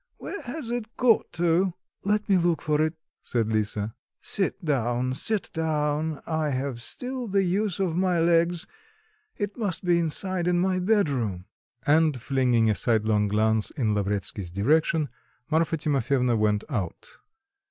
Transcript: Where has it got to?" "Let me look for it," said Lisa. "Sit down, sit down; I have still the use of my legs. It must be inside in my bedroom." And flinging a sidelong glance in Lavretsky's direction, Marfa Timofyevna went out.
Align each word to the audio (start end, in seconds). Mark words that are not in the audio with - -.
Where 0.17 0.41
has 0.41 0.71
it 0.71 0.97
got 0.97 1.31
to?" 1.33 1.75
"Let 2.03 2.27
me 2.27 2.35
look 2.39 2.63
for 2.63 2.81
it," 2.81 2.95
said 3.21 3.53
Lisa. 3.53 3.93
"Sit 4.19 4.65
down, 4.65 5.13
sit 5.13 5.51
down; 5.53 6.21
I 6.25 6.49
have 6.49 6.81
still 6.81 7.27
the 7.27 7.43
use 7.43 7.79
of 7.79 7.95
my 7.95 8.19
legs. 8.19 8.65
It 9.37 9.57
must 9.57 9.85
be 9.85 9.99
inside 9.99 10.47
in 10.47 10.59
my 10.59 10.79
bedroom." 10.79 11.45
And 11.85 12.19
flinging 12.19 12.67
a 12.67 12.73
sidelong 12.73 13.27
glance 13.27 13.69
in 13.69 13.93
Lavretsky's 13.93 14.49
direction, 14.49 15.07
Marfa 15.51 15.77
Timofyevna 15.77 16.35
went 16.35 16.63
out. 16.67 17.07